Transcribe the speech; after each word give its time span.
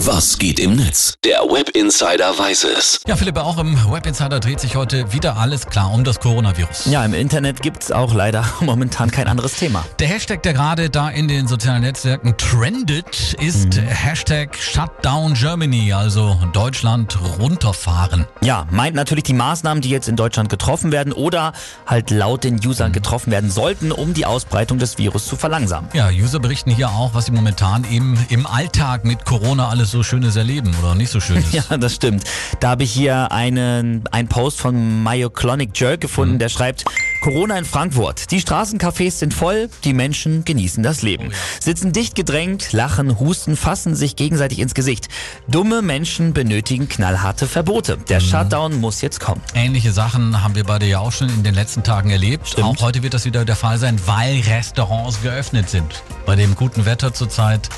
Was 0.00 0.36
geht 0.38 0.60
im 0.60 0.76
Netz? 0.76 1.14
Der 1.24 1.38
Web 1.38 1.70
Insider 1.70 2.38
weiß 2.38 2.64
es. 2.64 3.00
Ja, 3.06 3.16
Philipp, 3.16 3.38
auch 3.38 3.56
im 3.56 3.74
Web 3.90 4.04
Insider 4.04 4.40
dreht 4.40 4.60
sich 4.60 4.76
heute 4.76 5.10
wieder 5.14 5.38
alles 5.38 5.64
klar 5.64 5.90
um 5.90 6.04
das 6.04 6.20
Coronavirus. 6.20 6.84
Ja, 6.84 7.02
im 7.02 7.14
Internet 7.14 7.62
gibt's 7.62 7.90
auch 7.90 8.12
leider 8.12 8.44
momentan 8.60 9.10
kein 9.10 9.26
anderes 9.26 9.54
Thema. 9.54 9.86
Der 9.98 10.08
Hashtag, 10.08 10.42
der 10.42 10.52
gerade 10.52 10.90
da 10.90 11.08
in 11.08 11.28
den 11.28 11.48
sozialen 11.48 11.80
Netzwerken 11.80 12.36
trendet, 12.36 13.32
ist 13.40 13.80
Hashtag 13.80 14.54
Shutdown 14.58 15.32
Germany, 15.32 15.94
also 15.94 16.38
Deutschland 16.52 17.18
runterfahren. 17.38 18.26
Ja, 18.42 18.66
meint 18.70 18.96
natürlich 18.96 19.24
die 19.24 19.32
Maßnahmen, 19.32 19.80
die 19.80 19.88
jetzt 19.88 20.08
in 20.08 20.16
Deutschland 20.16 20.50
getroffen 20.50 20.92
werden 20.92 21.14
oder 21.14 21.54
halt 21.86 22.10
laut 22.10 22.44
den 22.44 22.60
Usern 22.64 22.92
getroffen 22.92 23.30
werden 23.32 23.50
sollten, 23.50 23.92
um 23.92 24.12
die 24.12 24.26
Ausbreitung 24.26 24.78
des 24.78 24.98
Virus 24.98 25.24
zu 25.24 25.36
verlangsamen. 25.36 25.88
Ja, 25.94 26.10
User 26.10 26.38
berichten 26.38 26.70
hier 26.70 26.90
auch, 26.90 27.14
was 27.14 27.24
sie 27.24 27.32
momentan 27.32 27.90
eben 27.90 28.18
im 28.28 28.46
Alltag 28.46 29.06
mit 29.06 29.24
Corona 29.24 29.70
alles 29.70 29.85
so 29.90 30.02
Schönes 30.02 30.36
erleben 30.36 30.74
oder 30.82 30.94
nicht 30.94 31.10
so 31.10 31.20
Schönes. 31.20 31.44
Ja, 31.52 31.76
das 31.78 31.94
stimmt. 31.94 32.24
Da 32.60 32.70
habe 32.70 32.82
ich 32.82 32.92
hier 32.92 33.32
einen, 33.32 34.06
einen 34.10 34.28
Post 34.28 34.60
von 34.60 35.02
Myoclonic 35.02 35.70
Jerk 35.78 36.00
gefunden, 36.00 36.38
der 36.38 36.48
schreibt, 36.48 36.84
Corona 37.22 37.58
in 37.58 37.64
Frankfurt. 37.64 38.30
Die 38.30 38.40
Straßencafés 38.40 39.12
sind 39.12 39.34
voll, 39.34 39.68
die 39.84 39.94
Menschen 39.94 40.44
genießen 40.44 40.82
das 40.82 41.02
Leben. 41.02 41.32
Sitzen 41.60 41.92
dicht 41.92 42.14
gedrängt, 42.14 42.72
lachen, 42.72 43.18
husten, 43.18 43.56
fassen 43.56 43.94
sich 43.94 44.16
gegenseitig 44.16 44.58
ins 44.58 44.74
Gesicht. 44.74 45.08
Dumme 45.48 45.82
Menschen 45.82 46.34
benötigen 46.34 46.88
knallharte 46.88 47.46
Verbote. 47.46 47.96
Der 48.08 48.20
Shutdown 48.20 48.80
muss 48.80 49.00
jetzt 49.00 49.20
kommen. 49.20 49.40
Ähnliche 49.54 49.92
Sachen 49.92 50.42
haben 50.42 50.54
wir 50.54 50.64
beide 50.64 50.86
ja 50.86 51.00
auch 51.00 51.12
schon 51.12 51.28
in 51.28 51.42
den 51.42 51.54
letzten 51.54 51.82
Tagen 51.82 52.10
erlebt. 52.10 52.48
Stimmt. 52.48 52.66
Auch 52.66 52.82
heute 52.82 53.02
wird 53.02 53.14
das 53.14 53.24
wieder 53.24 53.44
der 53.44 53.56
Fall 53.56 53.78
sein, 53.78 53.98
weil 54.06 54.40
Restaurants 54.40 55.22
geöffnet 55.22 55.68
sind. 55.68 56.02
Bei 56.26 56.36
dem 56.36 56.54
guten 56.54 56.84
Wetter 56.84 57.12
zurzeit 57.12 57.68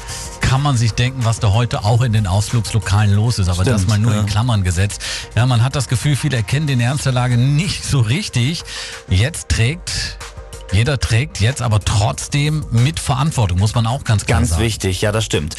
kann 0.49 0.63
man 0.63 0.79
sich 0.79 0.95
denken, 0.95 1.27
was 1.27 1.41
da 1.41 1.53
heute 1.53 1.85
auch 1.85 2.01
in 2.01 2.15
den 2.15 2.27
Ausflugslokalen 2.27 3.13
los 3.13 3.39
ist. 3.39 3.51
Aber 3.51 3.65
Stimmt, 3.65 3.81
das 3.81 3.87
mal 3.87 3.99
nur 3.99 4.15
ja. 4.15 4.21
in 4.21 4.27
Klammern 4.27 4.65
gesetzt. 4.65 5.03
Ja, 5.37 5.45
man 5.45 5.63
hat 5.63 5.77
das 5.77 5.89
Gefühl, 5.89 6.17
viele 6.17 6.39
erkennen 6.39 6.67
den 6.67 6.81
Ernst 6.81 7.05
der 7.05 7.13
Lage 7.13 7.37
nicht 7.37 7.85
so 7.85 8.01
richtig. 8.01 8.65
Jetzt 9.11 9.51
trägt, 9.51 10.17
jeder 10.73 10.99
trägt 11.01 11.41
jetzt 11.41 11.63
aber 11.63 11.81
trotzdem 11.81 12.65
mit 12.71 13.01
Verantwortung, 13.01 13.59
muss 13.59 13.75
man 13.75 13.87
auch 13.87 14.05
ganz 14.05 14.27
klar 14.27 14.39
Ganz 14.41 14.51
sagen. 14.51 14.63
wichtig, 14.63 15.01
ja, 15.01 15.13
das 15.13 15.25
stimmt. 15.25 15.57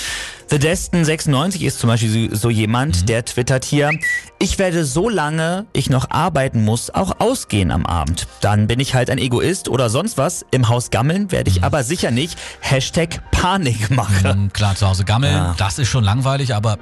The 0.49 0.57
Destin 0.59 1.03
96 1.05 1.61
ist 1.63 1.79
zum 1.79 1.87
Beispiel 1.89 2.35
so, 2.35 2.49
jemand, 2.49 3.07
der 3.09 3.25
twittert 3.25 3.65
hier, 3.65 3.91
ich 4.39 4.57
werde 4.59 4.85
so 4.85 5.09
lange 5.09 5.65
ich 5.73 5.89
noch 5.89 6.09
arbeiten 6.09 6.63
muss, 6.63 6.89
auch 6.89 7.19
ausgehen 7.19 7.71
am 7.71 7.85
Abend. 7.85 8.27
Dann 8.41 8.67
bin 8.67 8.79
ich 8.79 8.93
halt 8.95 9.09
ein 9.09 9.17
Egoist 9.17 9.67
oder 9.69 9.89
sonst 9.89 10.17
was. 10.17 10.45
Im 10.51 10.69
Haus 10.69 10.89
gammeln 10.89 11.31
werde 11.31 11.49
ich 11.51 11.63
aber 11.63 11.83
sicher 11.83 12.11
nicht. 12.11 12.37
Hashtag 12.61 13.19
Panikmache. 13.31 14.27
Ähm, 14.29 14.51
Klar, 14.53 14.75
zu 14.75 14.87
Hause 14.87 15.05
gammeln, 15.05 15.33
Ja. 15.33 15.55
das 15.57 15.77
ist 15.79 15.87
schon 15.89 16.03
langweilig, 16.03 16.55
aber 16.55 16.77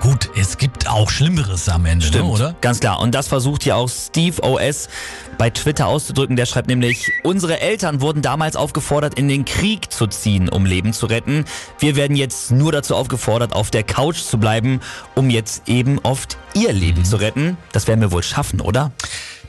gut, 0.00 0.30
es 0.36 0.58
gibt 0.58 0.88
auch 0.88 1.10
Schlimmeres 1.10 1.68
am 1.68 1.86
Ende, 1.86 2.06
Stimmt, 2.06 2.24
ne, 2.24 2.30
oder? 2.30 2.54
ganz 2.60 2.80
klar. 2.80 3.00
Und 3.00 3.14
das 3.14 3.28
versucht 3.28 3.62
hier 3.62 3.76
auch 3.76 3.88
Steve 3.88 4.42
OS 4.42 4.88
bei 5.38 5.50
Twitter 5.50 5.86
auszudrücken. 5.86 6.36
Der 6.36 6.46
schreibt 6.46 6.68
nämlich, 6.68 7.10
unsere 7.22 7.60
Eltern 7.60 8.00
wurden 8.00 8.22
damals 8.22 8.56
aufgefordert, 8.56 9.18
in 9.18 9.28
den 9.28 9.44
Krieg 9.44 9.92
zu 9.92 10.06
ziehen, 10.06 10.48
um 10.48 10.66
Leben 10.66 10.92
zu 10.92 11.06
retten. 11.06 11.44
Wir 11.78 11.96
werden 11.96 12.16
jetzt 12.16 12.50
nur 12.50 12.72
dazu 12.72 12.94
aufgefordert, 12.96 13.52
auf 13.54 13.70
der 13.70 13.82
Couch 13.82 14.18
zu 14.18 14.38
bleiben, 14.38 14.80
um 15.14 15.30
jetzt 15.30 15.68
eben 15.68 15.98
oft 16.02 16.36
ihr 16.54 16.72
Leben 16.72 17.04
zu 17.04 17.16
retten. 17.16 17.56
Das 17.72 17.86
werden 17.86 18.00
wir 18.00 18.12
wohl 18.12 18.22
schaffen, 18.22 18.60
oder? 18.60 18.92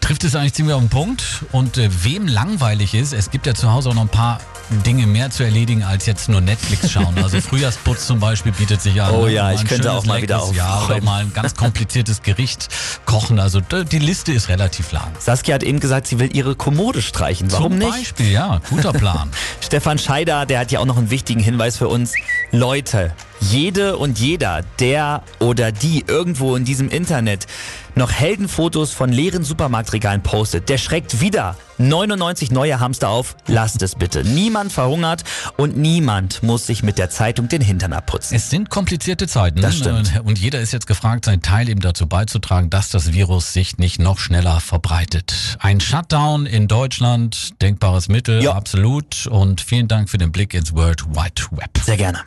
Trifft 0.03 0.25
es 0.25 0.35
eigentlich 0.35 0.53
ziemlich 0.53 0.75
auf 0.75 0.81
den 0.81 0.89
Punkt. 0.89 1.45
Und 1.53 1.77
äh, 1.77 1.89
wem 2.03 2.27
langweilig 2.27 2.93
ist, 2.93 3.13
es 3.13 3.31
gibt 3.31 3.47
ja 3.47 3.53
zu 3.53 3.71
Hause 3.71 3.87
auch 3.87 3.93
noch 3.93 4.01
ein 4.01 4.09
paar 4.09 4.41
Dinge 4.85 5.07
mehr 5.07 5.29
zu 5.29 5.43
erledigen, 5.43 5.81
als 5.83 6.05
jetzt 6.05 6.27
nur 6.27 6.41
Netflix 6.41 6.91
schauen. 6.91 7.17
Also 7.23 7.39
Frühjahrsputz 7.39 8.05
zum 8.05 8.19
Beispiel 8.19 8.51
bietet 8.51 8.81
sich 8.81 9.01
an. 9.01 9.15
Oh 9.15 9.27
ne? 9.27 9.31
ja, 9.31 9.43
Mal 9.43 9.53
ich 9.53 9.61
ein 9.61 9.67
könnte 9.67 9.83
schönes, 9.83 9.97
auch 9.99 10.05
mal 10.05 10.21
wieder 10.21 10.35
leckeres 10.39 10.57
Jahr 10.57 10.75
oder 10.75 10.83
aufräumen. 10.83 11.05
mal 11.05 11.21
ein 11.21 11.33
ganz 11.33 11.55
kompliziertes 11.55 12.21
Gericht 12.21 12.67
kochen. 13.05 13.39
Also 13.39 13.61
die 13.61 13.99
Liste 13.99 14.33
ist 14.33 14.49
relativ 14.49 14.91
lang. 14.91 15.09
Saskia 15.19 15.55
hat 15.55 15.63
eben 15.63 15.79
gesagt, 15.79 16.07
sie 16.07 16.19
will 16.19 16.35
ihre 16.35 16.55
Kommode 16.55 17.01
streichen. 17.01 17.49
Warum 17.53 17.71
Zum 17.71 17.79
nicht? 17.79 17.91
Beispiel, 17.91 18.29
ja, 18.29 18.59
guter 18.69 18.91
Plan. 18.91 19.29
Stefan 19.61 19.99
Scheider, 19.99 20.45
der 20.45 20.59
hat 20.59 20.71
ja 20.73 20.79
auch 20.79 20.85
noch 20.85 20.97
einen 20.97 21.11
wichtigen 21.11 21.39
Hinweis 21.39 21.77
für 21.77 21.87
uns. 21.87 22.13
Leute, 22.51 23.13
jede 23.51 23.97
und 23.97 24.19
jeder, 24.19 24.61
der 24.79 25.23
oder 25.39 25.71
die 25.71 26.03
irgendwo 26.07 26.55
in 26.55 26.65
diesem 26.65 26.89
Internet 26.89 27.47
noch 27.95 28.11
Heldenfotos 28.11 28.91
von 28.91 29.11
leeren 29.11 29.43
Supermarktregalen 29.43 30.23
postet, 30.23 30.67
der 30.69 30.77
schreckt 30.79 31.21
wieder 31.21 31.55
99 31.77 32.49
neue 32.51 32.79
Hamster 32.79 33.09
auf. 33.09 33.35
Lasst 33.47 33.81
es 33.81 33.95
bitte. 33.95 34.23
Niemand 34.23 34.71
verhungert 34.71 35.23
und 35.57 35.77
niemand 35.77 36.41
muss 36.41 36.65
sich 36.65 36.81
mit 36.81 36.97
der 36.97 37.09
Zeitung 37.09 37.49
den 37.49 37.61
Hintern 37.61 37.93
abputzen. 37.93 38.35
Es 38.35 38.49
sind 38.49 38.69
komplizierte 38.69 39.27
Zeiten. 39.27 39.61
Das 39.61 39.77
stimmt. 39.77 40.21
Und 40.23 40.39
jeder 40.39 40.59
ist 40.59 40.71
jetzt 40.73 40.87
gefragt, 40.87 41.25
seinen 41.25 41.41
Teil 41.41 41.69
eben 41.69 41.81
dazu 41.81 42.07
beizutragen, 42.07 42.69
dass 42.69 42.89
das 42.89 43.13
Virus 43.13 43.53
sich 43.53 43.77
nicht 43.77 43.99
noch 43.99 44.17
schneller 44.19 44.59
verbreitet. 44.59 45.57
Ein 45.59 45.79
Shutdown 45.79 46.45
in 46.45 46.67
Deutschland, 46.67 47.61
denkbares 47.61 48.07
Mittel, 48.09 48.41
Ja. 48.43 48.53
absolut. 48.53 49.27
Und 49.27 49.61
vielen 49.61 49.87
Dank 49.87 50.09
für 50.09 50.17
den 50.17 50.31
Blick 50.31 50.53
ins 50.53 50.73
World 50.73 51.05
Wide 51.09 51.43
Web. 51.51 51.69
Sehr 51.83 51.97
gerne. 51.97 52.19